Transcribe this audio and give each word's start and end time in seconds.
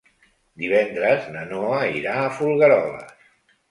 Divendres 0.63 1.29
na 1.37 1.45
Noa 1.53 1.79
irà 2.01 2.19
a 2.25 2.35
Folgueroles. 2.43 3.19